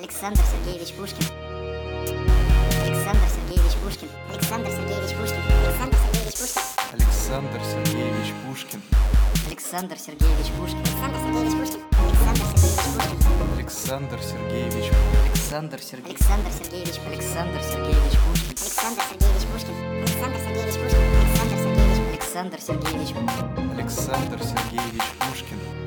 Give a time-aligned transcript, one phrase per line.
[0.00, 1.26] Александр Сергеевич Пушкин.
[2.86, 4.08] Александр Сергеевич Пушкин.
[4.32, 5.42] Александр Сергеевич Пушкин.
[5.50, 6.70] Александр Сергеевич Пушкин.
[6.92, 8.80] Александр Сергеевич Пушкин.
[9.48, 11.80] Александр Сергеевич Пушкин.
[13.58, 15.20] Александр Сергеевич Пушкин.
[15.28, 15.80] Александр Сергеевич.
[15.80, 17.00] Александр Сергеевич.
[17.06, 18.50] Александр Сергеевич Пушкин.
[18.50, 19.74] Александр Сергеевич Пушкин.
[20.00, 21.02] Александр Сергеевич Пушкин.
[22.10, 23.14] Александр Сергеевич.
[23.74, 25.79] Александр Сергеевич Пушкин.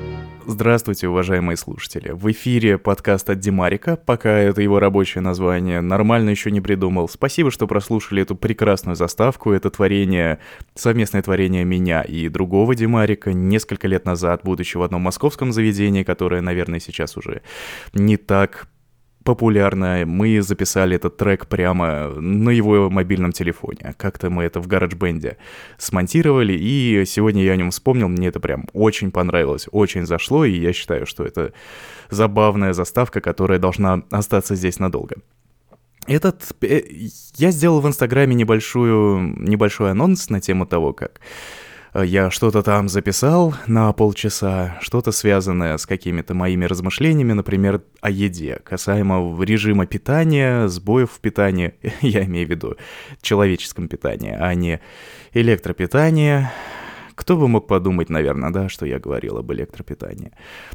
[0.46, 2.10] Здравствуйте, уважаемые слушатели.
[2.10, 7.08] В эфире подкаст от Димарика, пока это его рабочее название, нормально еще не придумал.
[7.08, 9.52] Спасибо, что прослушали эту прекрасную заставку.
[9.52, 10.40] Это творение,
[10.74, 16.42] совместное творение меня и другого Димарика несколько лет назад, будучи в одном московском заведении, которое,
[16.42, 17.40] наверное, сейчас уже
[17.94, 18.68] не так
[19.24, 20.04] популярно.
[20.06, 23.94] Мы записали этот трек прямо на его мобильном телефоне.
[23.96, 25.36] Как-то мы это в GarageBand
[25.78, 30.52] смонтировали, и сегодня я о нем вспомнил, мне это прям очень понравилось, очень зашло, и
[30.52, 31.52] я считаю, что это
[32.10, 35.16] забавная заставка, которая должна остаться здесь надолго.
[36.06, 36.54] Этот...
[36.62, 36.82] э,
[37.36, 41.20] Я сделал в Инстаграме небольшую, небольшой анонс на тему того, как
[42.02, 48.60] я что-то там записал на полчаса, что-то связанное с какими-то моими размышлениями, например, о еде,
[48.64, 52.76] касаемо режима питания, сбоев в питании, я имею в виду
[53.22, 54.80] человеческом питании, а не
[55.32, 56.48] электропитании.
[57.14, 60.32] Кто бы мог подумать, наверное, да, что я говорил об электропитании.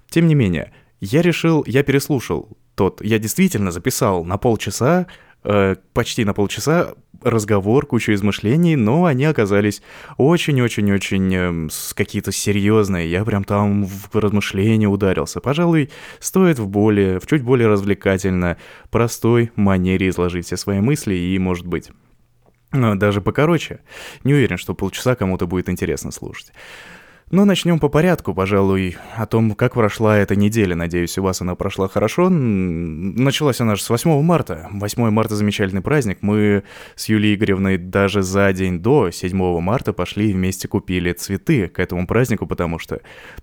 [0.09, 5.07] Тем не менее, я решил, я переслушал тот, я действительно записал на полчаса,
[5.43, 9.81] э, почти на полчаса разговор, кучу измышлений, но они оказались
[10.17, 13.09] очень-очень-очень с- какие-то серьезные.
[13.11, 15.39] Я прям там в размышления ударился.
[15.41, 18.57] Пожалуй, стоит в более, в чуть более развлекательно,
[18.89, 21.89] простой манере изложить все свои мысли и, может быть,
[22.71, 23.79] э, даже покороче.
[24.23, 26.53] Не уверен, что полчаса кому-то будет интересно слушать.
[27.31, 30.75] Но начнем по порядку, пожалуй, о том, как прошла эта неделя.
[30.75, 32.27] Надеюсь, у вас она прошла хорошо.
[32.29, 34.67] Началась она же с 8 марта.
[34.71, 36.19] 8 марта замечательный праздник.
[36.21, 36.63] Мы
[36.95, 41.77] с Юлией Игоревной даже за день до 7 марта пошли и вместе купили цветы к
[41.79, 42.99] этому празднику, потому что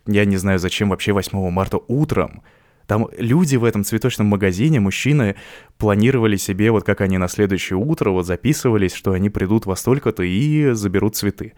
[0.06, 2.42] я не знаю, зачем вообще 8 марта утром
[2.86, 5.34] там люди в этом цветочном магазине, мужчины,
[5.76, 10.22] планировали себе, вот как они на следующее утро вот записывались, что они придут во столько-то
[10.22, 11.54] и заберут цветы.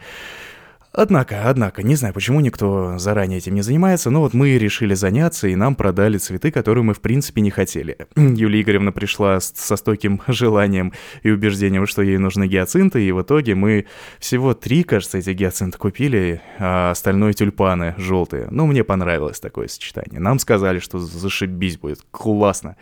[1.01, 5.47] Однако, однако, не знаю, почему никто заранее этим не занимается, но вот мы решили заняться,
[5.47, 7.97] и нам продали цветы, которые мы в принципе не хотели.
[8.17, 10.93] Юлия Игоревна пришла с- со стойким желанием
[11.23, 13.87] и убеждением, что ей нужны гиацинты, и в итоге мы
[14.19, 18.49] всего три, кажется, эти гиацинты купили, а остальное тюльпаны желтые.
[18.51, 20.19] Ну, мне понравилось такое сочетание.
[20.19, 22.75] Нам сказали, что зашибись будет, классно.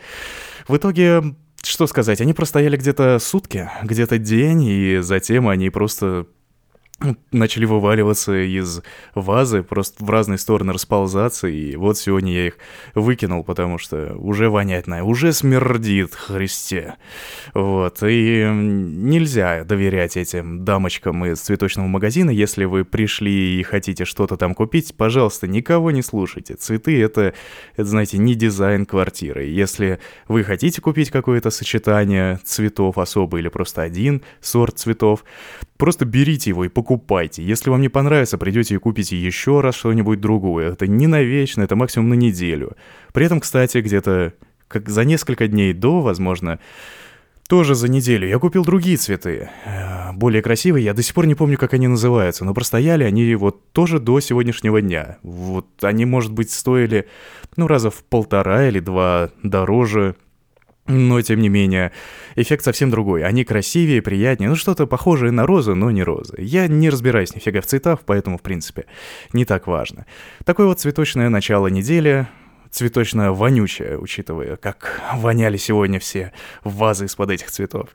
[0.66, 1.22] В итоге
[1.62, 6.26] что сказать, они простояли где-то сутки, где-то день, и затем они просто
[7.30, 8.82] начали вываливаться из
[9.14, 12.58] вазы, просто в разные стороны расползаться, и вот сегодня я их
[12.94, 16.94] выкинул, потому что уже вонять на, уже смердит, Христе.
[17.52, 24.36] Вот, и нельзя доверять этим дамочкам из цветочного магазина, если вы пришли и хотите что-то
[24.36, 26.54] там купить, пожалуйста, никого не слушайте.
[26.54, 27.34] Цветы это,
[27.76, 29.44] это, знаете, не дизайн квартиры.
[29.44, 35.24] Если вы хотите купить какое-то сочетание цветов особо или просто один сорт цветов,
[35.76, 37.42] Просто берите его и покупайте.
[37.42, 40.72] Если вам не понравится, придете и купите еще раз что-нибудь другое.
[40.72, 42.76] Это не навечно, это максимум на неделю.
[43.12, 44.32] При этом, кстати, где-то
[44.68, 46.58] как за несколько дней до, возможно,
[47.48, 49.50] тоже за неделю я купил другие цветы.
[49.64, 53.34] э, Более красивые, я до сих пор не помню, как они называются, но простояли они
[53.36, 55.18] вот тоже до сегодняшнего дня.
[55.22, 57.06] Вот они, может быть, стоили,
[57.56, 60.16] ну, раза в полтора или два дороже,
[60.86, 61.92] но, тем не менее,
[62.34, 63.24] эффект совсем другой.
[63.24, 66.34] Они красивее, приятнее, ну что-то похожее на розы, но не розы.
[66.38, 68.86] Я не разбираюсь нифига в цветах, поэтому, в принципе,
[69.32, 70.06] не так важно.
[70.44, 72.28] Такое вот цветочное начало недели,
[72.70, 76.32] цветочно вонючее, учитывая, как воняли сегодня все
[76.62, 77.88] вазы из-под этих цветов.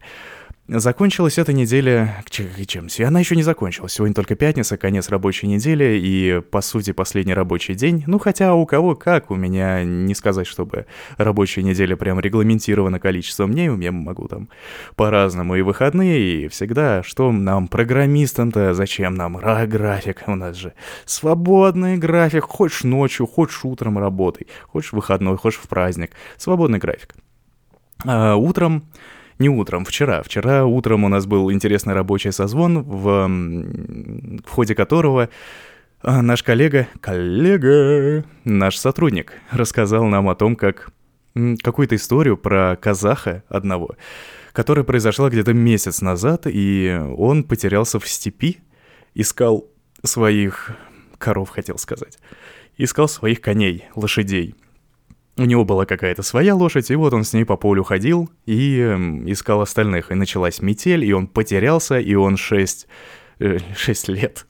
[0.68, 2.24] Закончилась эта неделя...
[2.30, 2.88] Чем?
[3.06, 3.94] Она еще не закончилась.
[3.94, 8.04] Сегодня только пятница, конец рабочей недели и, по сути, последний рабочий день.
[8.08, 10.86] Ну, хотя у кого как, у меня не сказать, чтобы
[11.18, 13.70] рабочая неделя прям регламентирована количеством дней.
[13.70, 14.50] У меня могу там
[14.96, 17.04] по-разному и выходные, и всегда.
[17.04, 20.24] Что нам, программистам-то, зачем нам Ра- график?
[20.28, 20.74] У нас же
[21.06, 22.44] свободный график.
[22.44, 24.48] Хочешь ночью, хочешь утром работай.
[24.68, 26.12] Хочешь выходной, хочешь в праздник.
[26.38, 27.16] Свободный график.
[28.06, 28.84] А утром
[29.42, 30.24] не утром, вчера.
[30.24, 33.28] Вчера утром у нас был интересный рабочий созвон, в,
[34.46, 35.30] в ходе которого
[36.04, 40.92] а, наш коллега, коллега, наш сотрудник рассказал нам о том, как
[41.62, 43.96] какую-то историю про казаха одного,
[44.54, 48.60] которая произошла где-то месяц назад, и он потерялся в степи,
[49.14, 49.68] искал
[50.04, 50.72] своих
[51.18, 52.18] коров, хотел сказать,
[52.78, 54.56] искал своих коней, лошадей.
[55.42, 58.78] У него была какая-то своя лошадь, и вот он с ней по полю ходил и
[58.80, 58.96] э,
[59.26, 60.12] искал остальных.
[60.12, 62.88] И началась метель, и он потерялся, и он 6...
[63.40, 64.46] Э, 6 лет.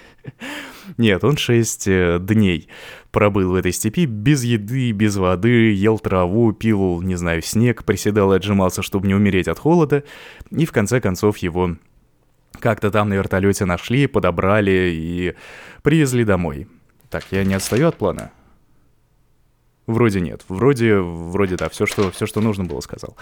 [0.96, 2.68] Нет, он 6 э, дней
[3.10, 8.32] пробыл в этой степи без еды, без воды, ел траву, пил, не знаю, снег, приседал
[8.32, 10.04] и отжимался, чтобы не умереть от холода,
[10.50, 11.76] и в конце концов его
[12.60, 15.34] как-то там на вертолете нашли, подобрали и
[15.82, 16.68] привезли домой.
[17.10, 18.30] Так, я не отстаю от плана?
[19.88, 20.42] Вроде нет.
[20.50, 23.16] Вроде, вроде да, все, что, все, что нужно было, сказал.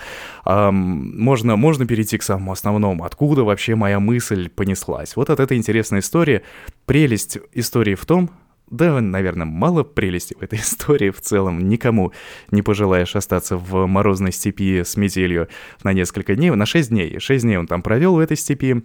[0.45, 3.05] А, можно, можно перейти к самому основному.
[3.05, 5.15] Откуда вообще моя мысль понеслась?
[5.15, 6.43] Вот от этой интересной истории.
[6.85, 8.31] Прелесть истории в том,
[8.69, 11.69] да, наверное, мало прелести в этой истории в целом.
[11.69, 12.13] Никому
[12.51, 15.47] не пожелаешь остаться в морозной степи с метелью
[15.85, 17.21] на несколько дней, на 6 дней.
[17.21, 18.83] 6 дней он там провел в этой степи.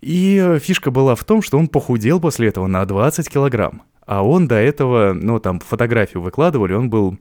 [0.00, 3.82] И фишка была в том, что он похудел после этого на 20 килограмм.
[4.10, 7.16] А он до этого, ну, там фотографию выкладывали, он был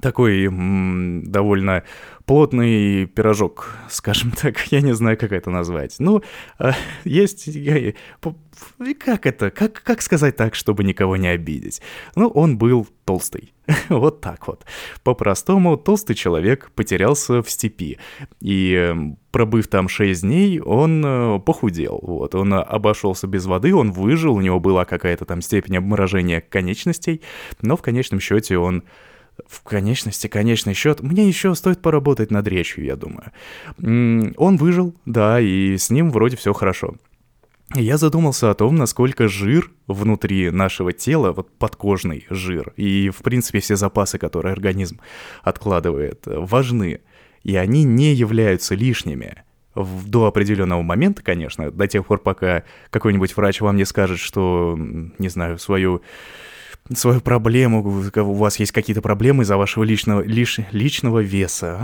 [0.00, 1.84] такой м- довольно
[2.26, 5.96] плотный пирожок, скажем так, я не знаю, как это назвать.
[5.98, 6.22] Ну,
[6.58, 6.72] э,
[7.04, 7.48] есть...
[7.48, 7.94] Э,
[8.98, 9.50] как это?
[9.50, 11.82] Как, как сказать так, чтобы никого не обидеть?
[12.14, 13.52] Ну, он был толстый.
[13.88, 14.64] вот так вот.
[15.02, 17.98] По-простому, толстый человек потерялся в степи.
[18.40, 18.94] И
[19.30, 21.98] пробыв там 6 дней, он э, похудел.
[22.02, 27.22] Вот, он обошелся без воды, он выжил, у него была какая-то там степень обморожения конечностей,
[27.60, 28.84] но в конечном счете он
[29.46, 33.32] в конечности, конечный счет, мне еще стоит поработать над речью, я думаю.
[34.36, 36.94] Он выжил, да, и с ним вроде все хорошо.
[37.74, 43.60] Я задумался о том, насколько жир внутри нашего тела, вот подкожный жир, и, в принципе,
[43.60, 45.00] все запасы, которые организм
[45.42, 47.00] откладывает, важны.
[47.42, 49.42] И они не являются лишними.
[49.74, 54.78] До определенного момента, конечно, до тех пор, пока какой-нибудь врач вам не скажет, что,
[55.18, 56.02] не знаю, свою
[56.92, 61.80] свою проблему, у вас есть какие-то проблемы из-за вашего личного, лиш, личного веса.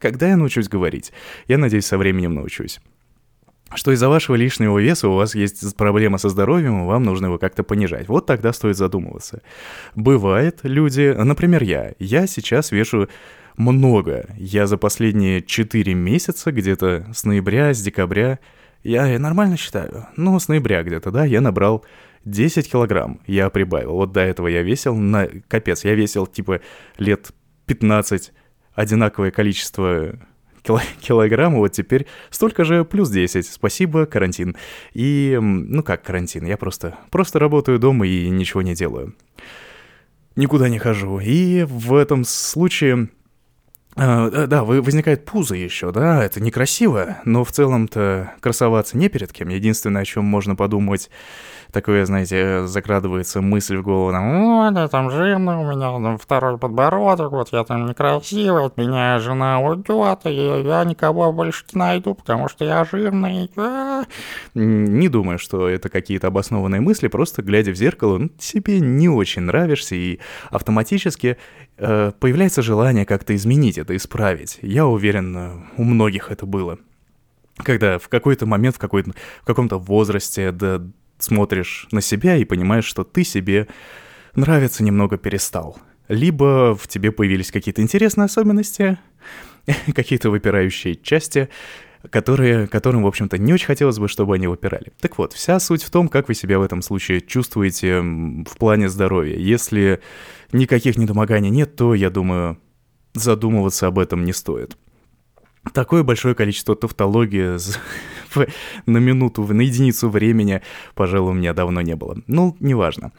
[0.00, 1.12] Когда я научусь говорить?
[1.46, 2.80] Я надеюсь, со временем научусь.
[3.74, 7.38] Что из-за вашего лишнего веса у вас есть проблема со здоровьем, и вам нужно его
[7.38, 8.08] как-то понижать.
[8.08, 9.42] Вот тогда стоит задумываться.
[9.94, 11.92] Бывает, люди, например, я.
[11.98, 13.08] Я сейчас вешу
[13.56, 14.26] много.
[14.36, 18.38] Я за последние 4 месяца, где-то с ноября, с декабря,
[18.82, 21.84] я, нормально считаю, ну, с ноября где-то, да, я набрал
[22.24, 23.92] 10 килограмм я прибавил.
[23.92, 25.28] Вот до этого я весил на...
[25.48, 26.60] Капец, я весил типа
[26.98, 27.32] лет
[27.66, 28.32] 15
[28.74, 30.18] одинаковое количество
[30.62, 30.80] кило...
[31.00, 33.46] килограмм, вот теперь столько же плюс 10.
[33.46, 34.56] Спасибо, карантин.
[34.92, 39.14] И, ну как карантин, я просто, просто работаю дома и ничего не делаю.
[40.36, 41.20] Никуда не хожу.
[41.20, 43.08] И в этом случае...
[43.96, 49.48] Uh, да, возникает пузо еще, да, это некрасиво, но в целом-то красоваться не перед кем.
[49.48, 51.10] Единственное, о чем можно подумать,
[51.72, 57.32] такое, знаете, закрадывается мысль в голову, там, о, там жирно, у меня там второй подбородок,
[57.32, 62.48] вот я там некрасивый, от меня жена уйдет, и я никого больше не найду, потому
[62.48, 63.50] что я жирный.
[63.56, 64.04] А.
[64.54, 69.42] Не думаю, что это какие-то обоснованные мысли, просто глядя в зеркало, ну, себе не очень
[69.42, 70.20] нравишься, и
[70.50, 71.38] автоматически
[71.80, 74.58] э, появляется желание как-то изменить это, исправить.
[74.62, 76.78] Я уверен, у многих это было
[77.62, 80.82] когда в какой-то момент, в, какой в каком-то возрасте, да,
[81.18, 83.68] смотришь на себя и понимаешь, что ты себе
[84.34, 85.78] нравиться немного перестал.
[86.08, 88.98] Либо в тебе появились какие-то интересные особенности,
[89.94, 91.48] какие-то выпирающие части,
[92.08, 94.92] которые, которым, в общем-то, не очень хотелось бы, чтобы они выпирали.
[95.00, 98.88] Так вот, вся суть в том, как вы себя в этом случае чувствуете в плане
[98.88, 99.36] здоровья.
[99.36, 100.00] Если
[100.52, 102.58] никаких недомоганий нет, то, я думаю,
[103.12, 104.76] задумываться об этом не стоит.
[105.74, 107.58] Такое большое количество тавтологии
[108.86, 110.62] на минуту, на единицу времени,
[110.94, 112.16] пожалуй, у меня давно не было.
[112.26, 113.12] Ну, неважно.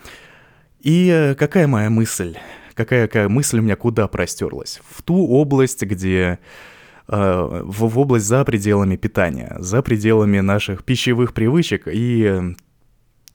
[0.79, 2.37] И э, какая моя мысль?
[2.73, 4.81] Какая, какая мысль у меня куда простерлась?
[4.89, 6.39] В ту область, где
[7.11, 12.55] в, в область за пределами питания, за пределами наших пищевых привычек и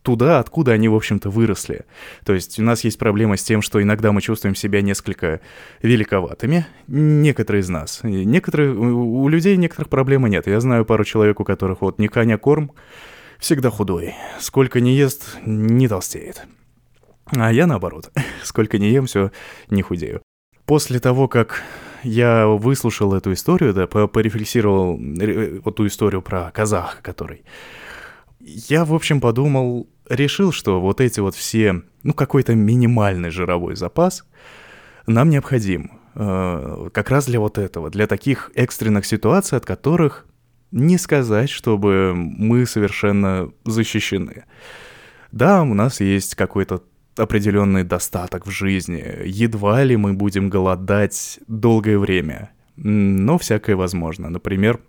[0.06, 1.84] туда, откуда они, в общем-то, выросли.
[2.24, 5.40] То есть у нас есть проблема с тем, что иногда мы чувствуем себя несколько
[5.82, 8.00] великоватыми, некоторые из нас.
[8.04, 10.46] Некоторые, у людей некоторых проблем нет.
[10.46, 12.70] Я знаю пару человек, у которых вот ни коня корм,
[13.40, 14.14] всегда худой.
[14.38, 16.46] Сколько не ест, не толстеет.
[17.32, 18.12] А я наоборот.
[18.44, 19.32] Сколько не ем, все
[19.70, 20.22] не худею.
[20.66, 21.62] После того, как
[22.02, 24.98] я выслушал эту историю, да, порефлексировал
[25.64, 27.44] вот ту историю про казаха, который...
[28.40, 34.24] Я, в общем, подумал, решил, что вот эти вот все, ну, какой-то минимальный жировой запас
[35.06, 35.90] нам необходим.
[36.14, 40.26] Э, как раз для вот этого, для таких экстренных ситуаций, от которых
[40.70, 44.44] не сказать, чтобы мы совершенно защищены.
[45.32, 46.82] Да, у нас есть какой-то
[47.16, 49.04] определенный достаток в жизни.
[49.24, 52.50] Едва ли мы будем голодать долгое время.
[52.76, 54.28] Но всякое возможно.
[54.28, 54.80] Например,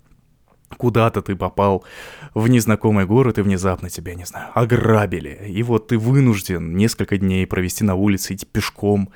[0.76, 1.86] куда-то ты попал
[2.34, 5.40] в незнакомый город, и внезапно тебя, не знаю, ограбили.
[5.48, 9.10] И вот ты вынужден несколько дней провести на улице, идти пешком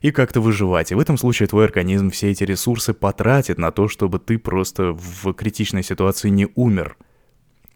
[0.00, 0.90] и как-то выживать.
[0.90, 4.92] И в этом случае твой организм все эти ресурсы потратит на то, чтобы ты просто
[4.92, 6.96] в критичной ситуации не умер.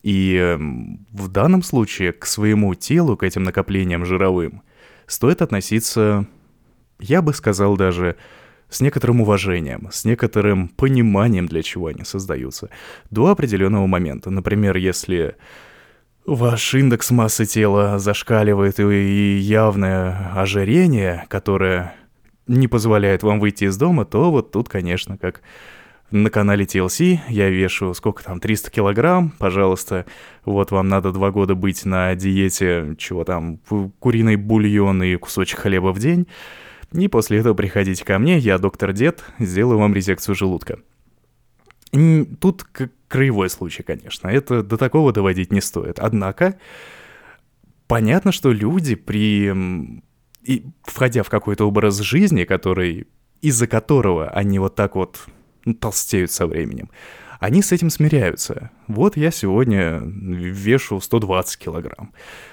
[0.05, 4.61] И эм, в данном случае к своему телу, к этим накоплениям жировым,
[5.07, 6.27] стоит относиться,
[7.01, 8.17] я бы сказал даже,
[8.69, 12.69] с некоторым уважением, с некоторым пониманием, для чего они создаются,
[13.11, 14.29] до определенного момента.
[14.29, 15.37] Например, если
[16.27, 21.95] ваш индекс массы тела зашкаливает и явное ожирение, которое
[22.47, 25.41] не позволяет вам выйти из дома, то вот тут, конечно, как
[26.15, 30.07] на канале TLC я вешу, сколько там, 300 килограмм, пожалуйста,
[30.45, 33.59] вот вам надо два года быть на диете, чего там,
[33.99, 36.29] куриный бульон и кусочек хлеба в день,
[36.93, 40.79] и после этого приходите ко мне, я доктор Дед, сделаю вам резекцию желудка.
[42.41, 42.65] Тут
[43.09, 45.99] краевой случай, конечно, это до такого доводить не стоит.
[45.99, 46.59] Однако,
[47.89, 50.03] понятно, что люди при...
[50.43, 53.09] И входя в какой-то образ жизни, который
[53.41, 55.27] из-за которого они вот так вот
[55.81, 56.91] толстеют со временем,
[57.41, 58.71] они с этим смиряются.
[58.87, 62.13] Вот я сегодня вешу 120 килограмм.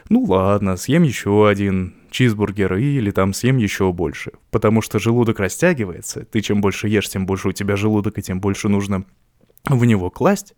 [0.09, 4.31] Ну ладно, съем еще один чизбургер или там съем еще больше.
[4.49, 6.25] Потому что желудок растягивается.
[6.25, 9.05] Ты чем больше ешь, тем больше у тебя желудок, и тем больше нужно
[9.65, 10.55] в него класть.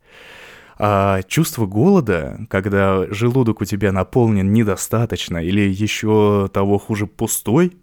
[0.79, 7.73] А чувство голода, когда желудок у тебя наполнен недостаточно или еще того хуже пустой,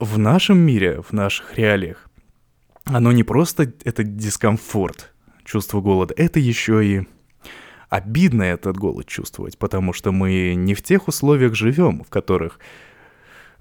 [0.00, 2.07] в нашем мире, в наших реалиях,
[2.90, 5.12] оно не просто это дискомфорт,
[5.44, 7.06] чувство голода, это еще и
[7.88, 12.58] обидно этот голод чувствовать, потому что мы не в тех условиях живем, в которых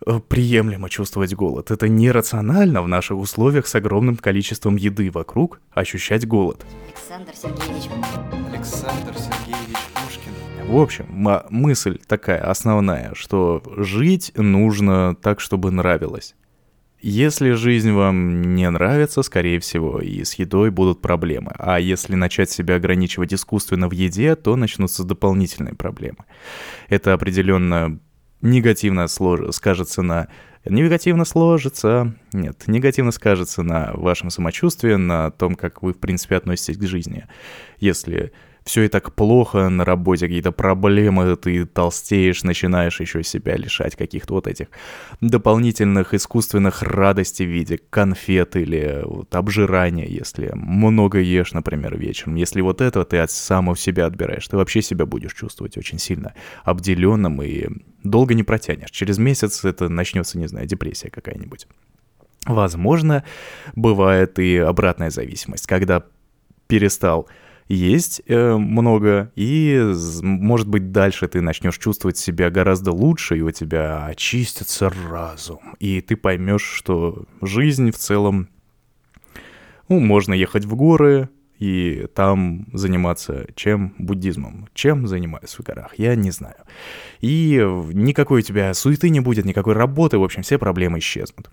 [0.06, 1.72] э, приемлемо чувствовать голод.
[1.72, 6.66] Это нерационально в наших условиях с огромным количеством еды вокруг ощущать голод.
[6.88, 7.90] Александр Сергеевич.
[8.54, 10.34] Александр Сергеевич Пушкин.
[10.68, 11.06] В общем,
[11.50, 16.36] мысль такая основная, что жить нужно так, чтобы нравилось.
[17.00, 21.52] Если жизнь вам не нравится, скорее всего, и с едой будут проблемы.
[21.58, 26.26] А если начать себя ограничивать искусственно в еде, то начнутся дополнительные проблемы.
[26.90, 28.00] Это определенно
[28.42, 29.42] негативно слож...
[29.52, 30.28] скажется на...
[30.66, 32.16] Негативно сложится...
[32.34, 37.28] Нет, негативно скажется на вашем самочувствии, на том, как вы, в принципе, относитесь к жизни.
[37.80, 38.34] Если
[38.68, 44.34] все и так плохо на работе, какие-то проблемы, ты толстеешь, начинаешь еще себя лишать каких-то
[44.34, 44.68] вот этих
[45.22, 52.36] дополнительных искусственных радостей в виде конфет или вот обжирания, если много ешь, например, вечером.
[52.36, 56.34] Если вот это ты от самого себя отбираешь, ты вообще себя будешь чувствовать очень сильно
[56.64, 57.68] обделенным и
[58.04, 58.92] долго не протянешь.
[58.92, 61.68] Через месяц это начнется, не знаю, депрессия какая-нибудь.
[62.46, 63.24] Возможно,
[63.76, 66.04] бывает и обратная зависимость, когда
[66.68, 67.28] перестал
[67.68, 73.52] есть э, много, и, может быть, дальше ты начнешь чувствовать себя гораздо лучше, и у
[73.52, 78.50] тебя очистится разум, и ты поймешь, что жизнь в целом...
[79.90, 83.96] Ну, можно ехать в горы, и там заниматься чем?
[83.98, 84.70] Буддизмом.
[84.74, 85.94] Чем занимаюсь в горах?
[85.98, 86.58] Я не знаю.
[87.20, 87.56] И
[87.94, 91.50] никакой у тебя суеты не будет, никакой работы, в общем, все проблемы исчезнут.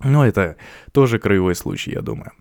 [0.00, 0.56] Но это
[0.92, 2.32] тоже краевой случай, я думаю.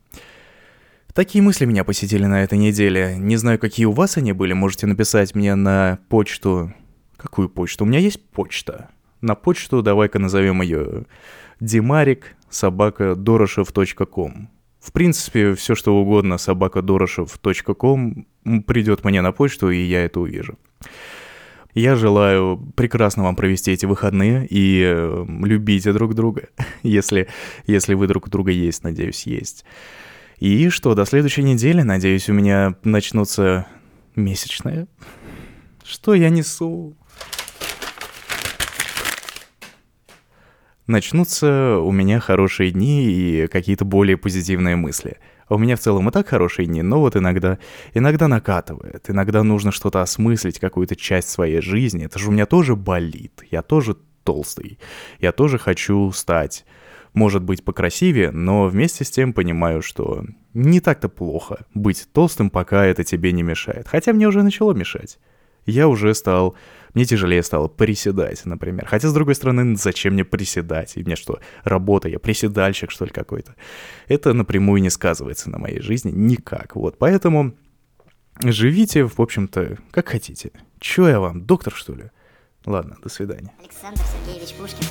[1.15, 3.15] Такие мысли меня посетили на этой неделе.
[3.17, 4.51] Не знаю, какие у вас они были.
[4.51, 6.73] Можете написать мне на почту...
[7.15, 7.85] Какую почту?
[7.85, 8.89] У меня есть почта.
[9.21, 11.05] На почту давай-ка назовем ее
[11.61, 14.49] Димарик собака дорошев.ком.
[14.81, 18.27] В принципе, все что угодно собака дорошев.ком
[18.67, 20.59] придет мне на почту, и я это увижу.
[21.73, 26.49] Я желаю прекрасно вам провести эти выходные и э, любите друг друга,
[26.83, 27.29] если,
[27.67, 29.63] если вы друг друга есть, надеюсь, есть.
[30.39, 33.67] И что, до следующей недели, надеюсь, у меня начнутся
[34.15, 34.87] месячные.
[35.83, 36.95] Что я несу?
[40.87, 45.17] Начнутся у меня хорошие дни и какие-то более позитивные мысли.
[45.47, 47.59] У меня в целом и так хорошие дни, но вот иногда,
[47.93, 49.09] иногда накатывает.
[49.09, 52.05] Иногда нужно что-то осмыслить, какую-то часть своей жизни.
[52.05, 53.43] Это же у меня тоже болит.
[53.49, 54.79] Я тоже толстый.
[55.19, 56.65] Я тоже хочу стать
[57.15, 62.85] может быть покрасивее, но вместе с тем понимаю, что не так-то плохо быть толстым, пока
[62.85, 63.87] это тебе не мешает.
[63.87, 65.17] Хотя мне уже начало мешать.
[65.65, 66.55] Я уже стал...
[66.93, 68.85] Мне тяжелее стало приседать, например.
[68.85, 70.95] Хотя, с другой стороны, зачем мне приседать?
[70.95, 73.55] И мне что, работа, я приседальщик, что ли, какой-то?
[74.07, 76.75] Это напрямую не сказывается на моей жизни никак.
[76.75, 77.53] Вот, поэтому
[78.41, 80.51] живите, в общем-то, как хотите.
[80.79, 82.11] Чё я вам, доктор, что ли?
[82.65, 83.51] Ладно, до свидания.
[83.59, 84.87] Александр Сергеевич Пушкин.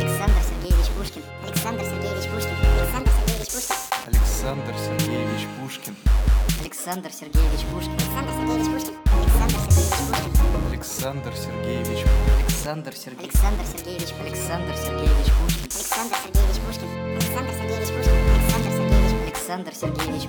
[0.00, 0.57] Александр Сергеевич
[0.98, 1.22] Пушкин.
[1.46, 2.56] Александр Сергеевич Пушкин.
[2.74, 3.76] Александр Сергеевич Пушкин.
[4.08, 5.94] Александр Сергеевич Пушкин.
[6.60, 7.94] Александр Сергеевич Пушкин.
[7.94, 8.94] Александр Сергеевич Пушкин.
[9.14, 10.66] Александр Сергеевич Пушкин.
[10.66, 12.04] Александр Сергеевич.
[12.42, 13.30] Александр Сергеевич.
[13.30, 14.10] Александр Сергеевич.
[14.18, 15.70] Александр Сергеевич Пушкин.
[15.70, 16.88] Александр Сергеевич Пушкин.
[17.14, 18.14] Александр Сергеевич Пушкин.
[18.34, 19.12] Александр Сергеевич.
[19.22, 20.24] Александр Сергеевич.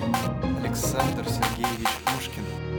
[0.62, 2.69] Александр Сергеевич Пушкин.